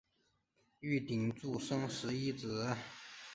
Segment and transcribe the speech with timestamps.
[0.79, 2.75] 玉鼎柱生十一子。